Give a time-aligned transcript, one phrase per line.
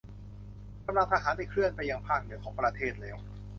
[0.85, 3.17] กำลังทหารได้เคลื่อนไปยังภาคเหนือของประเทศแล้ว